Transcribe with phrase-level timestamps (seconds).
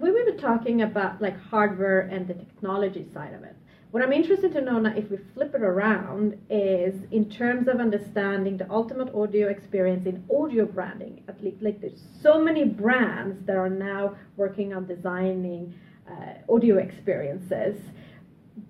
[0.00, 3.56] We were talking about like hardware and the technology side of it.
[3.90, 7.80] What I'm interested to know now, if we flip it around, is in terms of
[7.80, 11.22] understanding the ultimate audio experience in audio branding.
[11.26, 15.74] At least, like there's so many brands that are now working on designing
[16.08, 17.76] uh, audio experiences,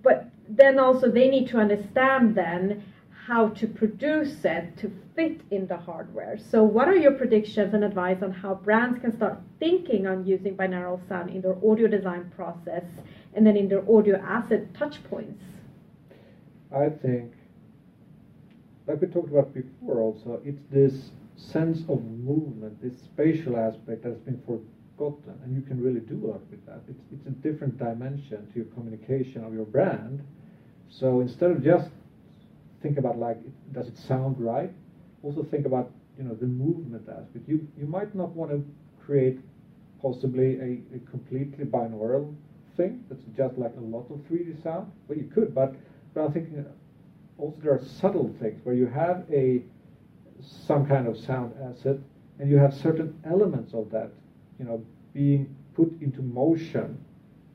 [0.01, 2.83] but then also they need to understand then
[3.29, 6.35] how to produce it to fit in the hardware.
[6.49, 10.57] So, what are your predictions and advice on how brands can start thinking on using
[10.57, 12.83] binaural sound in their audio design process
[13.35, 15.43] and then in their audio asset touch points?
[16.75, 17.33] I think,
[18.87, 24.19] like we talked about before, also, it's this sense of movement, this spatial aspect that's
[24.21, 26.81] been forgotten, and you can really do a lot with that.
[26.89, 30.25] It's, it's a different dimension to your communication of your brand.
[30.89, 31.89] So instead of just
[32.81, 33.37] think about like,
[33.71, 34.71] does it sound right?
[35.23, 37.47] Also think about you know the movement aspect.
[37.47, 38.63] You you might not want to
[39.05, 39.39] create
[40.01, 42.33] possibly a, a completely binaural
[42.77, 44.91] thing that's just like a lot of 3D sound.
[45.07, 45.75] Well, you could, but
[46.13, 49.61] but I'm thinking uh, also there are subtle things where you have a
[50.41, 51.97] some kind of sound asset
[52.39, 54.09] and you have certain elements of that,
[54.57, 54.81] you know,
[55.13, 56.97] being put into motion,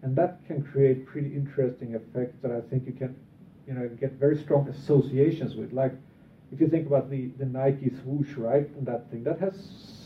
[0.02, 3.16] and that can create pretty interesting effects that I think you can,
[3.66, 5.72] you know, get very strong associations with.
[5.72, 5.92] Like
[6.52, 9.54] if you think about the the Nike swoosh, right, and that thing that has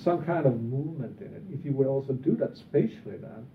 [0.03, 1.43] some kind of movement in it.
[1.53, 3.47] If you would also do that spatially, then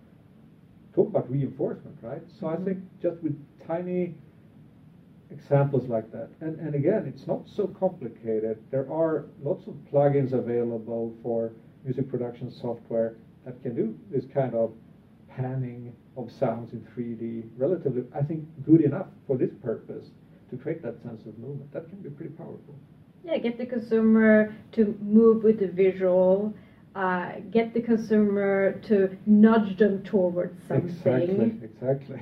[0.93, 2.21] talk about reinforcement, right?
[2.39, 2.61] So mm-hmm.
[2.61, 4.15] I think just with tiny
[5.31, 8.61] examples like that, and, and again, it's not so complicated.
[8.69, 13.15] There are lots of plugins available for music production software
[13.45, 14.71] that can do this kind of
[15.35, 20.11] panning of sounds in 3D relatively, I think, good enough for this purpose
[20.49, 21.71] to create that sense of movement.
[21.73, 22.75] That can be pretty powerful.
[23.23, 26.53] Yeah, get the consumer to move with the visual
[26.95, 30.89] uh, get the consumer to nudge them towards something.
[30.89, 32.21] Exactly, exactly.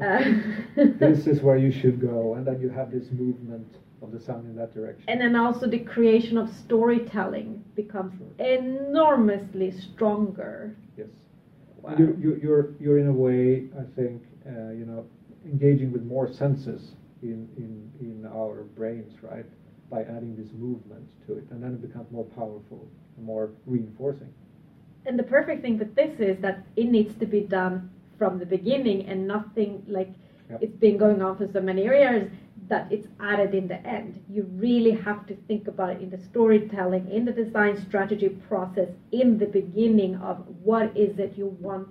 [0.00, 0.32] Uh,
[0.98, 3.66] this is where you should go, and then you have this movement
[4.00, 5.04] of the sound in that direction.
[5.08, 10.76] And then also the creation of storytelling becomes enormously stronger.
[10.96, 11.08] Yes.
[11.82, 11.96] Wow.
[11.98, 15.04] You, you, you're you're in a way, I think, uh, you know,
[15.44, 19.46] engaging with more senses in, in in our brains, right?
[19.90, 22.88] By adding this movement to it, and then it becomes more powerful
[23.18, 24.32] more reinforcing.
[25.06, 28.46] And the perfect thing with this is that it needs to be done from the
[28.46, 30.10] beginning and nothing like
[30.48, 30.62] yep.
[30.62, 32.30] it's been going on for so many years
[32.68, 34.22] that it's added in the end.
[34.28, 38.88] You really have to think about it in the storytelling, in the design strategy process,
[39.10, 41.88] in the beginning of what is it you want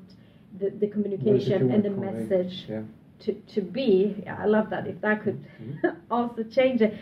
[0.60, 2.82] the, the communication and the message yeah.
[3.20, 4.22] to, to be.
[4.24, 4.88] Yeah, I love that.
[4.88, 5.88] If that could mm-hmm.
[6.12, 6.98] also change it.